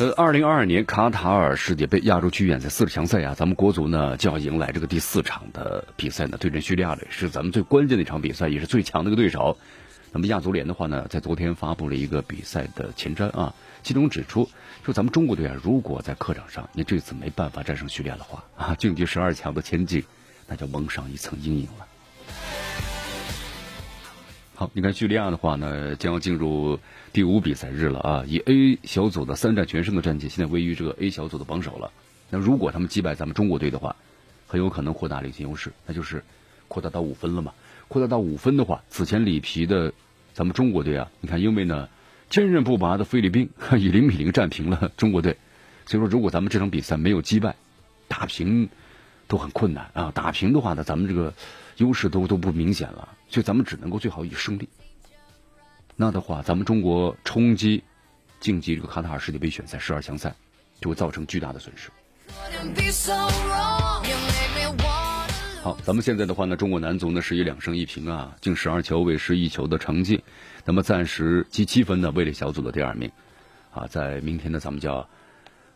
[0.00, 9.58] 呃，二零二二年卡塔尔世界杯亚洲区远赛四十强赛啊，咱们国足呢就要迎来这个第四场的比赛呢，对阵叙利亚队，是咱们最关键的一场比赛，也是最强的一个对手。
[10.10, 14.48] 那么亚足联的话呢，在昨天发布了一个比赛的前瞻啊，其中指出，
[14.82, 20.02] 说咱们中国队啊，如果在客场上你这次没办法战胜叙利亚的话啊，晋级十二强的前景
[20.48, 21.86] 那就蒙上一层阴影了。
[24.60, 26.78] 好，你看叙利亚的话呢，将要进入
[27.14, 28.24] 第五比赛日了啊！
[28.28, 31.90] 以 A 小组的三战全胜的战绩，现在位于这个 A 小组的榜首了。
[32.28, 33.96] 那如果他们击败咱们中国队的话，
[34.46, 36.22] 很有可能扩大领先优势，那就是
[36.68, 37.54] 扩大到五分了嘛？
[37.88, 39.94] 扩大到五分的话，此前里皮的
[40.34, 41.88] 咱们中国队啊，你看，因为呢
[42.28, 43.48] 坚韧不拔的菲律宾
[43.80, 45.38] 以零比零战平了中国队，
[45.86, 47.56] 所以说如果咱们这场比赛没有击败，
[48.08, 48.68] 打平
[49.30, 50.10] 都很困难啊！
[50.12, 51.32] 打平的话呢，咱们这个
[51.76, 53.08] 优势都都不明显了。
[53.28, 54.68] 所以咱们只能够最好以胜利。
[55.94, 57.84] 那的话，咱们中国冲击
[58.40, 60.34] 晋级这个卡塔尔世界杯选赛十二强赛，
[60.80, 61.90] 就会造成巨大的损失。
[65.62, 70.24] 好，咱们现在的话呢，中国男足呢是以两胜一平啊，进十二球，未失一球的成绩，
[70.64, 73.08] 那么暂时积七分呢，位列小组的第二名。
[73.70, 75.08] 啊，在明天呢，咱们就要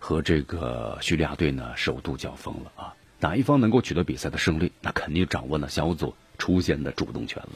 [0.00, 2.92] 和这个叙利亚队呢首度交锋了啊。
[3.20, 6.14] 哪一方能够取得比赛的胜利，那肯定掌握了小组。
[6.36, 7.50] 出现的主动权了。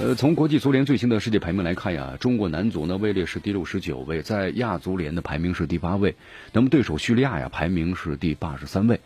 [0.00, 6.16] 呃，从国际足联最新的世界排名来看呀，中国男足呢位列是第六十九位，在亚足联的排名是第八位。
[6.52, 9.00] 那么对手叙利亚呀，排名是第八十三位。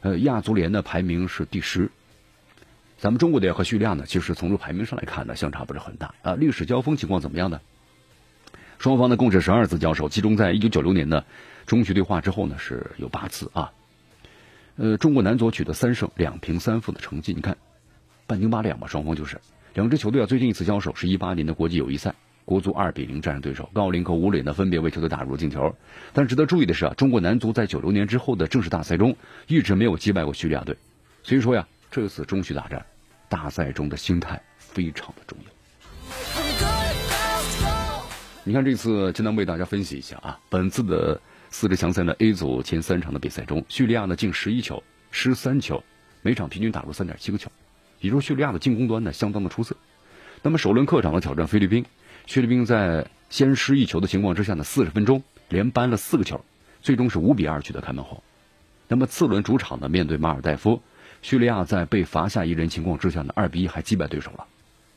[0.00, 1.90] 呃，亚足联的排名是第十。
[2.96, 6.34] 咱们中国队和叙利亚呢，其实从这排名上来看呢，相差不是很大啊。
[6.34, 7.60] 历史交锋情况怎么样呢？
[8.78, 11.26] 双方呢共是十二次交手，其中在一九九六年的
[11.66, 13.70] 中叙对话之后呢，是有八次啊。
[14.76, 17.56] 呃，中国男足取得三胜两平三负的成绩，你看。
[18.24, 19.38] 半斤八两吧，双方就是
[19.74, 20.26] 两支球队啊。
[20.26, 22.14] 最近一次交手是一八年的国际友谊赛，
[22.46, 25.74] 国足二比零战胜对手，高林和吴磊呢分别为球队打入进球。
[26.14, 29.14] 但值得注意的是啊，中国男足在九六年之后的正式大赛中
[29.48, 30.74] 一直没有击败过叙利亚队，
[31.22, 32.86] 所以说呀，这次中叙大战，
[33.28, 35.52] 大赛中的心态非常的重要。
[38.44, 41.20] 你看这次，简单为大家分析一下啊，本次的
[41.52, 45.84] 四支强赛呢 A 组前三场的比赛中，叙利亚呢进十一球，失三球，
[46.22, 47.52] 每场平均打入三点七个球。
[48.00, 49.76] 比如叙利亚的进攻端呢，相当的出色。
[50.42, 51.84] 那么首轮客场的挑战菲律宾，
[52.26, 56.42] 菲律宾在先失一球的情况之下呢，四十分钟连扳了四个球，
[56.80, 58.22] 最终是五比二取得开门红。
[58.88, 60.80] 那么次轮主场呢，面对马尔代夫，
[61.20, 64.46] 叙利亚在被罚下一人情况之下呢，二比一还击败对手了。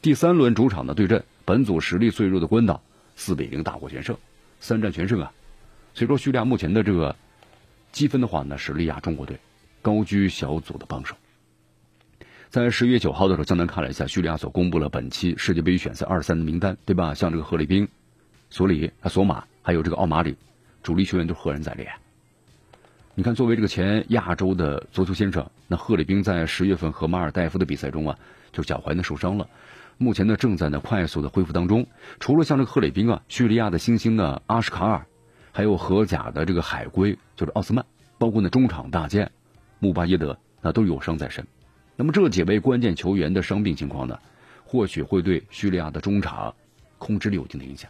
[0.02, 2.82] 第三轮主场的对阵本组实力最弱的关岛，
[3.18, 4.18] 四比零大获全胜，
[4.62, 5.34] 三战全胜啊。
[5.96, 7.16] 所以说叙利亚目前的这个
[7.94, 9.40] 积分的话呢，是利亚中国队
[9.82, 11.16] 高居小组的榜首。
[12.50, 17.14] 在十一月九号的时候，江南看了一下叙利亚所公布了本期世界杯预选赛二三的名单，对吧？
[17.14, 17.88] 像这个赫里宾、
[18.50, 20.36] 索里、啊索马，还有这个奥马里，
[20.84, 21.90] 主力球员都赫然在列。
[23.14, 28.18] 你看，作为这个前亚洲的足球先生，那赫里宾在十月份和马尔代夫的比赛中啊，
[28.52, 29.48] 就脚踝呢受伤了，
[29.98, 31.88] 目前呢正在呢快速的恢复当中。
[32.20, 35.06] 除了像这个赫里宾啊，叙利亚的新星呢阿什卡尔，
[35.56, 37.86] 还有荷甲的这个海龟就是奥斯曼，
[38.18, 39.32] 包括呢中场大将
[39.80, 41.48] 穆巴耶德，那都有伤在身。
[41.96, 44.20] 那么这几位关键球员的伤病情况呢，
[44.66, 46.54] 或许会对叙利亚的中场
[46.98, 47.90] 控制力有一定的影响。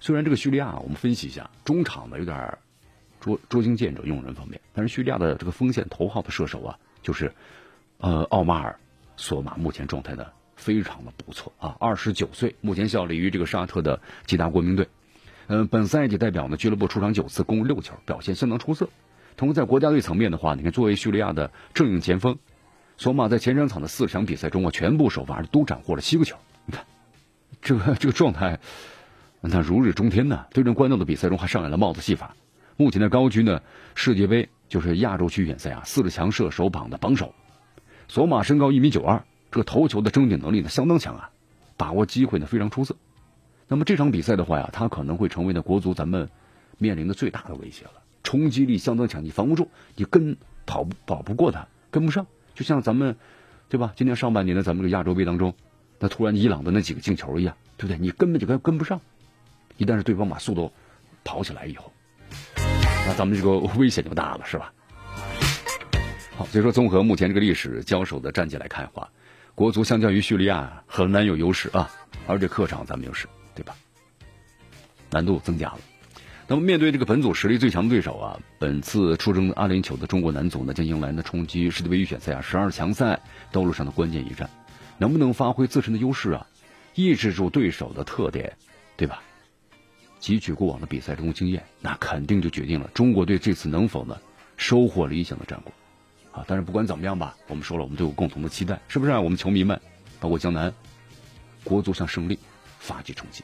[0.00, 2.58] 虽然这个叙利亚我们分析一下，中场呢有点
[3.20, 7.32] 捉捉襟见肘用人方面，但是叙利亚的这个锋线头号的射手啊，就是
[7.98, 8.80] 呃奥马尔
[9.16, 10.26] 索马，目前状态呢
[10.56, 14.88] 非常的不错啊，二十九岁，目前效力于这个沙特的吉达国民队。
[15.48, 18.88] 嗯，本赛季代表呢俱乐部出场九次，攻六球，表现相当出色。
[19.36, 22.38] 同时在国家队层面的话，你看作为叙利亚的正印前锋。
[22.98, 26.36] 索马在前两场的四场比赛中啊，全部首发都斩获了七个球。
[26.66, 26.84] 你看，
[27.60, 28.60] 这个这个状态，
[29.40, 30.44] 那如日中天呢。
[30.52, 32.36] 对阵关岛的比赛中还上演了帽子戏法。
[32.76, 33.60] 目前的高居呢，
[33.94, 37.34] 世界杯就是亚洲区选赛啊，四个强射手榜的榜首。
[38.08, 41.30] 索马身高一米九二，这个头球的争顶能力呢相当强啊，
[41.76, 42.94] 把握机会呢非常出色。
[43.72, 46.28] 那么这场比赛的话呀，他可能会成为呢国足咱们
[46.76, 47.92] 面临的最大的威胁了。
[48.22, 50.36] 冲击力相当强，你防不住，你跟
[50.66, 52.26] 跑不跑不过他，跟不上。
[52.54, 53.16] 就像咱们，
[53.70, 53.94] 对吧？
[53.96, 55.54] 今年上半年的咱们这个亚洲杯当中，
[55.98, 57.96] 那突然伊朗的那几个进球一样，对不对？
[57.96, 59.00] 你根本就跟跟不上。
[59.78, 60.70] 一旦是对方把速度
[61.24, 61.90] 跑起来以后，
[63.06, 64.70] 那咱们这个危险就大了，是吧？
[66.36, 69.10] 好，所以说综合目前这个历史交手的战绩来看的话，
[69.54, 71.90] 国足相较于叙利亚很难有优势啊，
[72.26, 73.76] 而且客场咱们优势，对吧？
[75.10, 75.78] 难度增加了。
[76.48, 83.20] 那么面对这个本组实力最强的对手啊，本次出征阿联酋的中国男足呢，将迎来的冲击世界杯预选赛啊十二强赛
[83.52, 84.50] 道路上的关键一战，
[84.98, 86.46] 能不能发挥自身的优势啊，
[86.94, 88.56] 抑制住对手的特点，
[88.96, 89.22] 对吧？
[90.20, 94.20] 汲取过往的比赛中经验，那肯定就决定了中国队这次能否呢
[94.56, 95.72] 收获理想的战果。
[96.32, 99.12] 啊，但是不管怎么样吧，我们说了，我们都有共同的期待，是不是？
[99.12, 99.80] 我们球迷们，
[100.20, 100.72] 包括江南，
[101.64, 102.38] 国足向胜利
[102.82, 103.42] 发起冲击。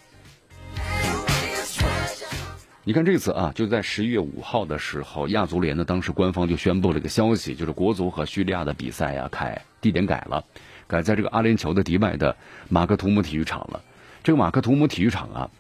[2.83, 10.43] 你看这次啊，就在十一月五号的时候，亚足联呢当时官方就宣布了一个消息，就是国足和叙利亚的比赛呀改地点改了，
[10.87, 12.35] 改在这个阿联酋的迪拜的
[12.69, 13.81] 马克图姆体育场了。
[14.25, 15.51] 这个马克图姆体育场啊，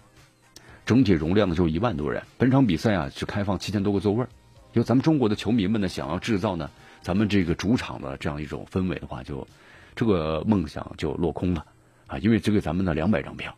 [0.84, 4.26] 整体容量呢就一万多人，本场比赛啊是开放七千多个座位
[4.72, 6.68] 就咱们中国的球迷们呢想要制造呢。
[7.00, 9.46] 咱们这个主场的这样一种氛围的话，就
[9.94, 11.64] 这个梦想就落空了
[12.08, 12.18] 啊！
[12.18, 13.54] 因为只给咱们的两百张票。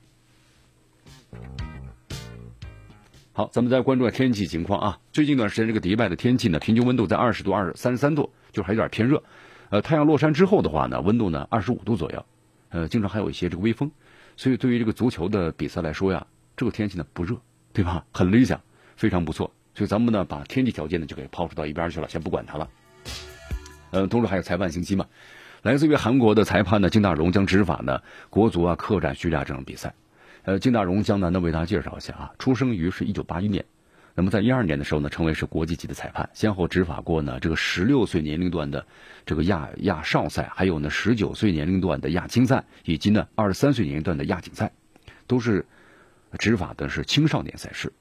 [3.40, 4.98] 好，咱们再关注下天气情况啊。
[5.14, 9.22] 最近一段时间，这个迪拜的天气呢，平均温度在二十度、二三十三度，就还有点偏热。
[9.70, 12.22] 呃，太阳落山之后的话呢，温度呢二十五度左右，
[12.68, 13.90] 呃，经常还有一些这个微风。
[14.36, 17.34] 所以对于这个足球的比赛来说呀，这个天气呢不热，
[17.72, 18.04] 对吧？
[18.12, 18.60] 很理想，
[18.94, 19.50] 非常不错。
[19.74, 22.68] 所以咱们呢，把天气条件呢就给抛出到一边去了，先不管它了。
[23.92, 25.06] 呃，同时还有裁判信息嘛？
[25.62, 29.94] 来自于韩国的裁判呢，金大荣将执法呢国足啊客战叙利亚这场比赛。
[30.42, 33.64] 呃，金大荣江南呢为大家介绍一下啊，出生于是一九八一年，
[34.14, 38.84] 那么在一二年的时候呢，成为是国际级的裁判，先后执法过呢这个十六岁年龄段的
[39.26, 44.72] 这个亚亚少赛，还有呢十九岁年龄段的亚青赛，以及呢二十三岁年龄段的亚锦赛，
[45.26, 45.64] 都是
[46.38, 47.92] 执法的是青少年赛事。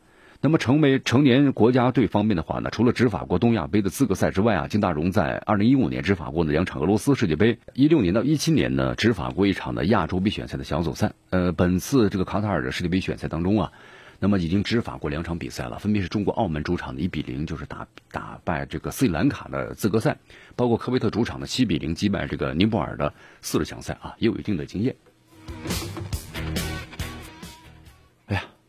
[0.41, 11.11] 那么，成为成年国家队方面的话呢，除了执法过东亚杯的资格赛之外啊，金大荣在二零一五年执法过的两场俄罗斯世界杯，一六年到一七年呢执法过一场的亚洲杯选赛的小组赛。
[11.29, 13.73] 呃，本次这个卡塔尔的世界杯选赛当中啊，
[14.19, 20.17] 那么已经执法过两场比赛了，分别是中国澳门主场的一比零就是打打败这个斯里兰卡的资格赛，
[20.55, 24.95] 包括科威特主场的七比零击败这个尼泊尔的四十强赛啊，也有一定的经验。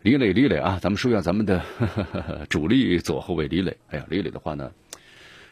[0.03, 1.63] 李磊，李磊啊，咱们说一下咱们的
[2.49, 3.77] 主力左后卫李磊。
[3.91, 4.73] 哎呀，李磊的话呢，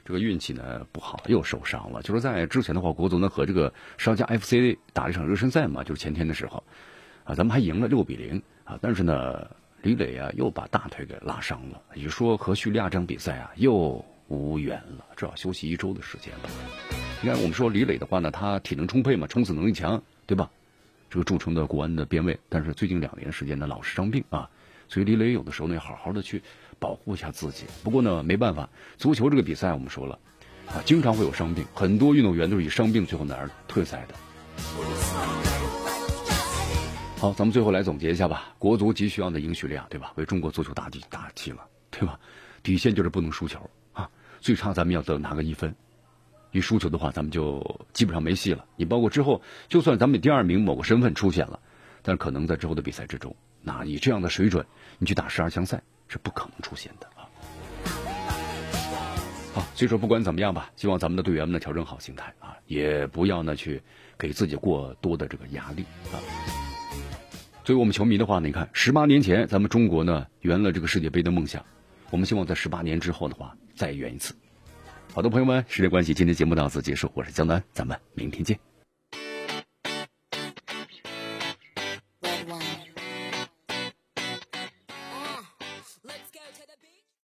[0.07, 2.01] 这个运气呢不好，又受伤了。
[2.01, 6.65] 就是在之前的话，国足呢和这个商家 FC 打了一场热身赛嘛，就是前天的时候
[7.25, 8.79] 啊，咱们还赢了六比零啊。
[8.81, 9.47] 但是呢，
[9.83, 16.49] 李磊啊又把大腿给拉伤了，也就说和叙利亚这场比赛啊又无缘了，至少休息一周的时间吧。
[17.21, 20.51] 你看，我们说李磊的话呢，他体能充沛嘛，冲刺能力强，对吧？
[21.11, 24.49] 这个著称的国安的边卫，但是最近两年时间呢，老是伤病啊，
[24.89, 26.43] 所以李磊有的时候呢，要好好的去
[26.79, 27.65] 保护一下自己。
[27.83, 30.19] 不过呢，没办法，足球这个比赛我们说了
[30.67, 34.15] 啊，经常会有伤病，很多运动员都是以伤病最后呢而退赛的。
[37.17, 40.13] 好，咱们最后来总结一下吧，国足急需要的赢叙利亚，对吧？
[40.17, 42.21] 为中国足球打底打气了，对吧？
[42.63, 43.59] 底线就是不能输球
[43.93, 44.09] 啊，
[44.41, 45.75] 最差咱们要得拿个一分。
[46.51, 47.63] 一输球的话，咱们就
[47.93, 48.65] 基本上没戏了。
[48.77, 51.61] 你包括之后，就算咱们第二名某个身份出现了，
[52.03, 54.65] 但是可能在之后的比赛之中，那以这样的水准，
[54.99, 57.29] 你去打十二强赛是不可能出现的啊。
[59.55, 63.83] 好，所以说不管怎么样吧，希望咱们的队员们呢调整好心态啊，也不要呢去
[64.17, 66.17] 给自己过多的这个压力啊。
[67.65, 71.63] 作为我们球迷的话，你看，十八年前咱们中国呢圆了这个世界杯的梦想，
[72.11, 74.35] 我们希望在十八年之后的话再圆一次。
[75.15, 77.11] 好的，朋友们，时间关系，今天节目到此结束。
[77.15, 78.68] 我是江南，咱们明天见。